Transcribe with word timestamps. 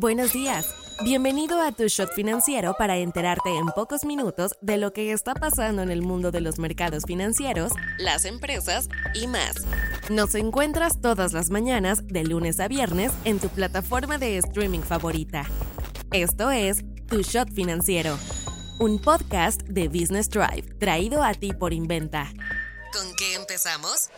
Buenos 0.00 0.32
días. 0.32 0.64
Bienvenido 1.02 1.60
a 1.60 1.72
tu 1.72 1.88
shot 1.88 2.12
financiero 2.14 2.76
para 2.78 2.98
enterarte 2.98 3.56
en 3.56 3.66
pocos 3.66 4.04
minutos 4.04 4.52
de 4.60 4.76
lo 4.76 4.92
que 4.92 5.10
está 5.10 5.34
pasando 5.34 5.82
en 5.82 5.90
el 5.90 6.02
mundo 6.02 6.30
de 6.30 6.40
los 6.40 6.60
mercados 6.60 7.02
financieros, 7.04 7.72
las 7.98 8.24
empresas 8.24 8.88
y 9.12 9.26
más. 9.26 9.66
Nos 10.08 10.36
encuentras 10.36 11.00
todas 11.00 11.32
las 11.32 11.50
mañanas 11.50 12.06
de 12.06 12.22
lunes 12.22 12.60
a 12.60 12.68
viernes 12.68 13.10
en 13.24 13.40
tu 13.40 13.48
plataforma 13.48 14.18
de 14.18 14.38
streaming 14.38 14.82
favorita. 14.82 15.46
Esto 16.12 16.52
es 16.52 16.84
Tu 17.08 17.22
Shot 17.22 17.52
Financiero, 17.52 18.16
un 18.78 19.00
podcast 19.00 19.62
de 19.62 19.88
Business 19.88 20.30
Drive 20.30 20.78
traído 20.78 21.24
a 21.24 21.34
ti 21.34 21.52
por 21.52 21.72
Inventa. 21.72 22.32
¿Con 22.92 23.16
qué 23.16 23.34
empezamos? 23.34 24.10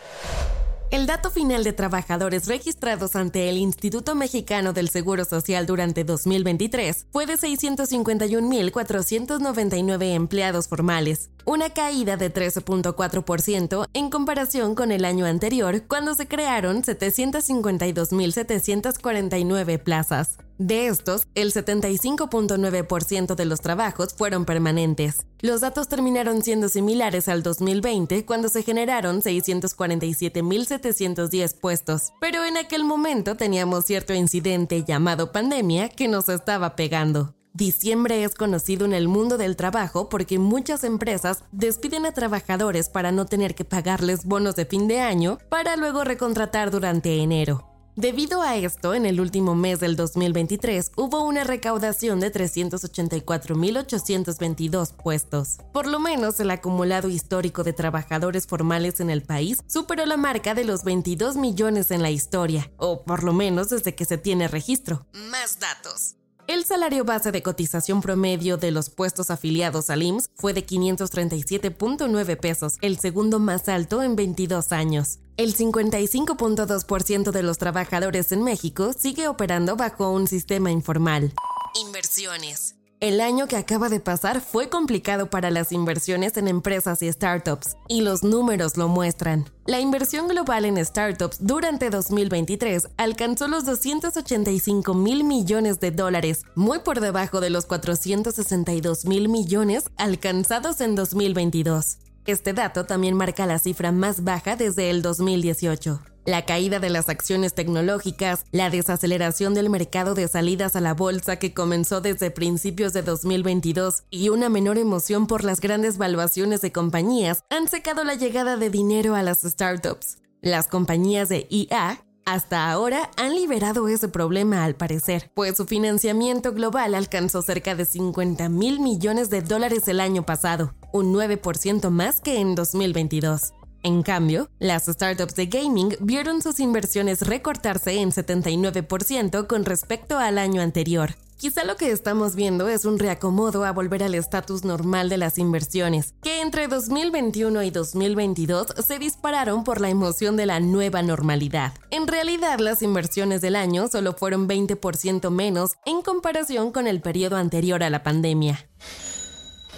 El 0.91 1.07
dato 1.07 1.31
final 1.31 1.63
de 1.63 1.71
trabajadores 1.71 2.49
registrados 2.49 3.15
ante 3.15 3.47
el 3.47 3.57
Instituto 3.57 4.13
Mexicano 4.13 4.73
del 4.73 4.89
Seguro 4.89 5.23
Social 5.23 5.65
durante 5.65 6.03
2023 6.03 7.05
fue 7.13 7.25
de 7.25 7.35
651.499 7.35 10.13
empleados 10.13 10.67
formales, 10.67 11.29
una 11.45 11.69
caída 11.69 12.17
de 12.17 12.33
13.4% 12.33 13.85
en 13.93 14.09
comparación 14.09 14.75
con 14.75 14.91
el 14.91 15.05
año 15.05 15.25
anterior, 15.25 15.81
cuando 15.87 16.13
se 16.13 16.27
crearon 16.27 16.83
752.749 16.83 19.81
plazas. 19.81 20.39
De 20.61 20.85
estos, 20.85 21.23
el 21.33 21.51
75.9% 21.51 23.33
de 23.33 23.45
los 23.45 23.61
trabajos 23.61 24.13
fueron 24.13 24.45
permanentes. 24.45 25.25
Los 25.39 25.61
datos 25.61 25.87
terminaron 25.87 26.43
siendo 26.43 26.69
similares 26.69 27.27
al 27.27 27.41
2020 27.41 28.27
cuando 28.27 28.47
se 28.47 28.61
generaron 28.61 29.23
647.710 29.23 31.59
puestos, 31.59 32.13
pero 32.21 32.45
en 32.45 32.57
aquel 32.57 32.83
momento 32.83 33.35
teníamos 33.35 33.85
cierto 33.85 34.13
incidente 34.13 34.83
llamado 34.83 35.31
pandemia 35.31 35.89
que 35.89 36.07
nos 36.07 36.29
estaba 36.29 36.75
pegando. 36.75 37.33
Diciembre 37.55 38.23
es 38.23 38.35
conocido 38.35 38.85
en 38.85 38.93
el 38.93 39.07
mundo 39.07 39.39
del 39.39 39.55
trabajo 39.55 40.09
porque 40.09 40.37
muchas 40.37 40.83
empresas 40.83 41.43
despiden 41.51 42.05
a 42.05 42.11
trabajadores 42.11 42.87
para 42.87 43.11
no 43.11 43.25
tener 43.25 43.55
que 43.55 43.65
pagarles 43.65 44.25
bonos 44.25 44.55
de 44.55 44.67
fin 44.67 44.87
de 44.87 44.99
año 44.99 45.39
para 45.49 45.75
luego 45.75 46.03
recontratar 46.03 46.69
durante 46.69 47.17
enero. 47.17 47.70
Debido 48.01 48.41
a 48.41 48.55
esto, 48.55 48.95
en 48.95 49.05
el 49.05 49.21
último 49.21 49.53
mes 49.53 49.79
del 49.79 49.95
2023 49.95 50.93
hubo 50.95 51.23
una 51.23 51.43
recaudación 51.43 52.19
de 52.19 52.33
384.822 52.33 54.95
puestos. 54.95 55.59
Por 55.71 55.85
lo 55.85 55.99
menos 55.99 56.39
el 56.39 56.49
acumulado 56.49 57.09
histórico 57.09 57.63
de 57.63 57.73
trabajadores 57.73 58.47
formales 58.47 59.01
en 59.01 59.11
el 59.11 59.21
país 59.21 59.59
superó 59.67 60.07
la 60.07 60.17
marca 60.17 60.55
de 60.55 60.65
los 60.65 60.83
22 60.83 61.35
millones 61.35 61.91
en 61.91 62.01
la 62.01 62.09
historia, 62.09 62.71
o 62.77 63.03
por 63.03 63.21
lo 63.21 63.33
menos 63.33 63.69
desde 63.69 63.93
que 63.93 64.05
se 64.05 64.17
tiene 64.17 64.47
registro. 64.47 65.05
Más 65.13 65.59
datos. 65.59 66.15
El 66.47 66.65
salario 66.65 67.05
base 67.05 67.31
de 67.31 67.43
cotización 67.43 68.01
promedio 68.01 68.57
de 68.57 68.71
los 68.71 68.89
puestos 68.89 69.29
afiliados 69.29 69.89
al 69.89 70.03
IMSS 70.03 70.29
fue 70.35 70.53
de 70.53 70.65
537.9 70.65 72.37
pesos, 72.37 72.77
el 72.81 72.99
segundo 72.99 73.39
más 73.39 73.69
alto 73.69 74.01
en 74.01 74.15
22 74.15 74.71
años. 74.71 75.19
El 75.37 75.55
55.2% 75.55 77.31
de 77.31 77.43
los 77.43 77.57
trabajadores 77.57 78.31
en 78.31 78.43
México 78.43 78.93
sigue 78.93 79.27
operando 79.27 79.75
bajo 79.75 80.11
un 80.11 80.27
sistema 80.27 80.71
informal. 80.71 81.33
Inversiones. 81.79 82.80
El 83.01 83.19
año 83.19 83.47
que 83.47 83.57
acaba 83.57 83.89
de 83.89 83.99
pasar 83.99 84.41
fue 84.41 84.69
complicado 84.69 85.27
para 85.27 85.49
las 85.49 85.71
inversiones 85.71 86.37
en 86.37 86.47
empresas 86.47 87.01
y 87.01 87.11
startups, 87.11 87.75
y 87.87 88.01
los 88.01 88.21
números 88.21 88.77
lo 88.77 88.89
muestran. 88.89 89.49
La 89.65 89.79
inversión 89.79 90.27
global 90.27 90.65
en 90.65 90.77
startups 90.85 91.37
durante 91.39 91.89
2023 91.89 92.89
alcanzó 92.97 93.47
los 93.47 93.65
285 93.65 94.93
mil 94.93 95.23
millones 95.23 95.79
de 95.79 95.89
dólares, 95.89 96.43
muy 96.53 96.77
por 96.77 96.99
debajo 96.99 97.41
de 97.41 97.49
los 97.49 97.65
462 97.65 99.05
mil 99.05 99.29
millones 99.29 99.85
alcanzados 99.97 100.79
en 100.79 100.93
2022. 100.93 101.97
Este 102.27 102.53
dato 102.53 102.85
también 102.85 103.15
marca 103.15 103.47
la 103.47 103.57
cifra 103.57 103.91
más 103.91 104.23
baja 104.23 104.55
desde 104.55 104.91
el 104.91 105.01
2018. 105.01 106.10
La 106.25 106.45
caída 106.45 106.79
de 106.79 106.91
las 106.91 107.09
acciones 107.09 107.55
tecnológicas, 107.55 108.45
la 108.51 108.69
desaceleración 108.69 109.55
del 109.55 109.71
mercado 109.71 110.13
de 110.13 110.27
salidas 110.27 110.75
a 110.75 110.81
la 110.81 110.93
bolsa 110.93 111.37
que 111.37 111.53
comenzó 111.53 111.99
desde 111.99 112.29
principios 112.29 112.93
de 112.93 113.01
2022 113.01 114.03
y 114.11 114.29
una 114.29 114.47
menor 114.47 114.77
emoción 114.77 115.25
por 115.25 115.43
las 115.43 115.61
grandes 115.61 115.97
valuaciones 115.97 116.61
de 116.61 116.71
compañías 116.71 117.43
han 117.49 117.67
secado 117.67 118.03
la 118.03 118.13
llegada 118.13 118.55
de 118.55 118.69
dinero 118.69 119.15
a 119.15 119.23
las 119.23 119.41
startups. 119.41 120.19
Las 120.41 120.67
compañías 120.67 121.27
de 121.27 121.47
IA 121.49 122.03
hasta 122.25 122.71
ahora 122.71 123.09
han 123.17 123.33
liberado 123.33 123.87
ese 123.87 124.07
problema 124.07 124.63
al 124.63 124.75
parecer, 124.75 125.31
pues 125.33 125.57
su 125.57 125.65
financiamiento 125.65 126.53
global 126.53 126.93
alcanzó 126.93 127.41
cerca 127.41 127.73
de 127.73 127.85
50 127.85 128.47
mil 128.47 128.79
millones 128.79 129.31
de 129.31 129.41
dólares 129.41 129.87
el 129.87 129.99
año 129.99 130.23
pasado, 130.23 130.75
un 130.93 131.11
9% 131.13 131.89
más 131.89 132.21
que 132.21 132.39
en 132.39 132.53
2022. 132.53 133.53
En 133.83 134.03
cambio, 134.03 134.49
las 134.59 134.85
startups 134.85 135.35
de 135.35 135.47
gaming 135.47 135.95
vieron 135.99 136.41
sus 136.41 136.59
inversiones 136.59 137.21
recortarse 137.21 137.99
en 137.99 138.11
79% 138.11 139.47
con 139.47 139.65
respecto 139.65 140.19
al 140.19 140.37
año 140.37 140.61
anterior. 140.61 141.15
Quizá 141.37 141.63
lo 141.63 141.75
que 141.75 141.89
estamos 141.89 142.35
viendo 142.35 142.69
es 142.69 142.85
un 142.85 142.99
reacomodo 142.99 143.65
a 143.65 143.71
volver 143.71 144.03
al 144.03 144.13
estatus 144.13 144.63
normal 144.63 145.09
de 145.09 145.17
las 145.17 145.39
inversiones, 145.39 146.13
que 146.21 146.41
entre 146.41 146.67
2021 146.67 147.63
y 147.63 147.71
2022 147.71 148.67
se 148.85 148.99
dispararon 148.99 149.63
por 149.63 149.81
la 149.81 149.89
emoción 149.89 150.37
de 150.37 150.45
la 150.45 150.59
nueva 150.59 151.01
normalidad. 151.01 151.73
En 151.89 152.05
realidad, 152.05 152.59
las 152.59 152.83
inversiones 152.83 153.41
del 153.41 153.55
año 153.55 153.87
solo 153.87 154.13
fueron 154.13 154.47
20% 154.47 155.31
menos 155.31 155.71
en 155.87 156.03
comparación 156.03 156.71
con 156.71 156.85
el 156.85 157.01
periodo 157.01 157.37
anterior 157.37 157.81
a 157.81 157.89
la 157.89 158.03
pandemia. 158.03 158.63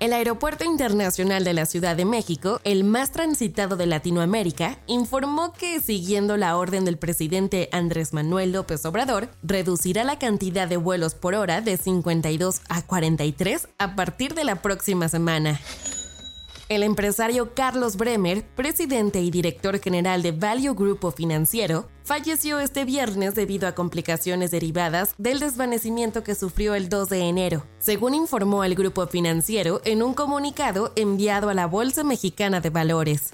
El 0.00 0.12
Aeropuerto 0.12 0.62
Internacional 0.62 1.42
de 1.42 1.54
la 1.54 1.66
Ciudad 1.66 1.96
de 1.96 2.04
México, 2.04 2.60
el 2.62 2.84
más 2.84 3.10
transitado 3.10 3.76
de 3.76 3.86
Latinoamérica, 3.86 4.78
informó 4.86 5.52
que, 5.52 5.80
siguiendo 5.80 6.36
la 6.36 6.56
orden 6.56 6.84
del 6.84 6.98
presidente 6.98 7.68
Andrés 7.72 8.12
Manuel 8.12 8.52
López 8.52 8.84
Obrador, 8.86 9.28
reducirá 9.42 10.04
la 10.04 10.16
cantidad 10.20 10.68
de 10.68 10.76
vuelos 10.76 11.16
por 11.16 11.34
hora 11.34 11.62
de 11.62 11.76
52 11.76 12.60
a 12.68 12.82
43 12.82 13.66
a 13.78 13.96
partir 13.96 14.34
de 14.34 14.44
la 14.44 14.62
próxima 14.62 15.08
semana. 15.08 15.58
El 16.68 16.82
empresario 16.82 17.54
Carlos 17.54 17.96
Bremer, 17.96 18.46
presidente 18.46 19.22
y 19.22 19.30
director 19.30 19.80
general 19.80 20.22
de 20.22 20.32
Value 20.32 20.74
Grupo 20.74 21.10
Financiero, 21.10 21.88
falleció 22.04 22.60
este 22.60 22.84
viernes 22.84 23.34
debido 23.34 23.66
a 23.66 23.74
complicaciones 23.74 24.50
derivadas 24.50 25.14
del 25.16 25.40
desvanecimiento 25.40 26.22
que 26.22 26.34
sufrió 26.34 26.74
el 26.74 26.90
2 26.90 27.08
de 27.08 27.20
enero, 27.20 27.64
según 27.78 28.12
informó 28.12 28.64
el 28.64 28.74
grupo 28.74 29.06
financiero 29.06 29.80
en 29.86 30.02
un 30.02 30.12
comunicado 30.12 30.92
enviado 30.94 31.48
a 31.48 31.54
la 31.54 31.64
Bolsa 31.64 32.04
Mexicana 32.04 32.60
de 32.60 32.68
Valores. 32.68 33.30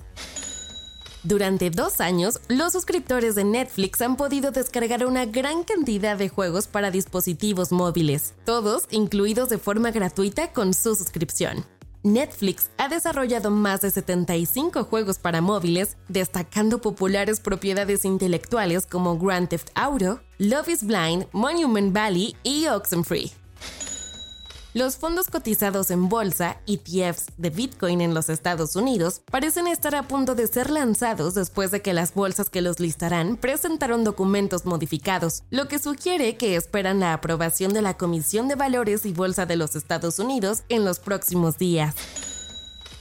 Durante 1.24 1.70
dos 1.70 2.00
años, 2.00 2.38
los 2.48 2.72
suscriptores 2.72 3.34
de 3.34 3.42
Netflix 3.42 4.00
han 4.00 4.16
podido 4.16 4.52
descargar 4.52 5.06
una 5.06 5.24
gran 5.24 5.64
cantidad 5.64 6.16
de 6.16 6.28
juegos 6.28 6.68
para 6.68 6.92
dispositivos 6.92 7.72
móviles, 7.72 8.34
todos 8.44 8.84
incluidos 8.90 9.48
de 9.48 9.58
forma 9.58 9.90
gratuita 9.90 10.52
con 10.52 10.72
su 10.72 10.94
suscripción. 10.94 11.64
Netflix 12.04 12.70
ha 12.76 12.88
desarrollado 12.88 13.50
más 13.50 13.80
de 13.80 13.90
75 13.90 14.84
juegos 14.84 15.18
para 15.18 15.40
móviles, 15.40 15.96
destacando 16.08 16.80
populares 16.80 17.40
propiedades 17.40 18.04
intelectuales 18.04 18.86
como 18.86 19.18
Grand 19.18 19.48
Theft 19.48 19.70
Auto, 19.74 20.20
Love 20.38 20.68
is 20.68 20.84
Blind, 20.84 21.26
Monument 21.32 21.94
Valley 21.94 22.36
y 22.42 22.66
Oxenfree. 22.66 23.43
Los 24.74 24.96
fondos 24.96 25.28
cotizados 25.28 25.92
en 25.92 26.08
bolsa, 26.08 26.56
ETFs 26.66 27.26
de 27.36 27.50
Bitcoin 27.50 28.00
en 28.00 28.12
los 28.12 28.28
Estados 28.28 28.74
Unidos, 28.74 29.22
parecen 29.30 29.68
estar 29.68 29.94
a 29.94 30.08
punto 30.08 30.34
de 30.34 30.48
ser 30.48 30.68
lanzados 30.68 31.34
después 31.34 31.70
de 31.70 31.80
que 31.80 31.92
las 31.92 32.12
bolsas 32.12 32.50
que 32.50 32.60
los 32.60 32.80
listarán 32.80 33.36
presentaron 33.36 34.02
documentos 34.02 34.66
modificados, 34.66 35.44
lo 35.50 35.68
que 35.68 35.78
sugiere 35.78 36.36
que 36.36 36.56
esperan 36.56 36.98
la 36.98 37.12
aprobación 37.12 37.72
de 37.72 37.82
la 37.82 37.96
Comisión 37.96 38.48
de 38.48 38.56
Valores 38.56 39.06
y 39.06 39.12
Bolsa 39.12 39.46
de 39.46 39.54
los 39.54 39.76
Estados 39.76 40.18
Unidos 40.18 40.64
en 40.68 40.84
los 40.84 40.98
próximos 40.98 41.56
días. 41.56 41.94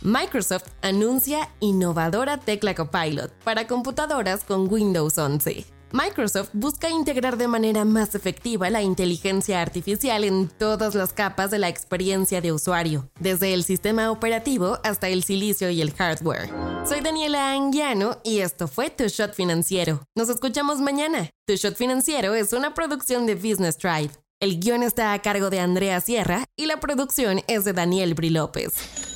Microsoft 0.03 0.67
anuncia 0.83 1.49
innovadora 1.59 2.37
tecla 2.37 2.75
Copilot 2.75 3.31
para 3.43 3.65
computadoras 3.65 4.43
con 4.43 4.71
Windows 4.71 5.17
11. 5.17 5.65
Microsoft 5.93 6.49
busca 6.53 6.89
integrar 6.89 7.37
de 7.37 7.47
manera 7.47 7.85
más 7.85 8.15
efectiva 8.15 8.71
la 8.71 8.81
inteligencia 8.81 9.61
artificial 9.61 10.23
en 10.23 10.49
todas 10.49 10.95
las 10.95 11.13
capas 11.13 11.51
de 11.51 11.59
la 11.59 11.69
experiencia 11.69 12.41
de 12.41 12.51
usuario, 12.51 13.11
desde 13.19 13.53
el 13.53 13.63
sistema 13.63 14.09
operativo 14.09 14.79
hasta 14.83 15.07
el 15.09 15.23
silicio 15.23 15.69
y 15.69 15.83
el 15.83 15.93
hardware. 15.93 16.49
Soy 16.83 17.01
Daniela 17.01 17.51
Anguiano 17.51 18.17
y 18.23 18.39
esto 18.39 18.67
fue 18.67 18.89
Tu 18.89 19.03
Shot 19.03 19.35
Financiero. 19.35 20.01
Nos 20.15 20.29
escuchamos 20.29 20.79
mañana. 20.79 21.29
Tu 21.45 21.57
Shot 21.57 21.75
Financiero 21.75 22.33
es 22.33 22.53
una 22.53 22.73
producción 22.73 23.27
de 23.27 23.35
Business 23.35 23.77
Tribe. 23.77 24.09
El 24.39 24.59
guion 24.59 24.81
está 24.81 25.13
a 25.13 25.21
cargo 25.21 25.51
de 25.51 25.59
Andrea 25.59 26.01
Sierra 26.01 26.45
y 26.57 26.65
la 26.65 26.79
producción 26.79 27.41
es 27.47 27.65
de 27.65 27.73
Daniel 27.73 28.15
Bri 28.15 28.31
López. 28.31 29.12